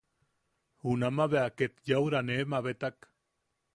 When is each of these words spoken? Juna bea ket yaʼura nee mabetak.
Juna 0.83 1.09
bea 1.31 1.45
ket 1.57 1.73
yaʼura 1.87 2.19
nee 2.27 2.43
mabetak. 2.51 2.97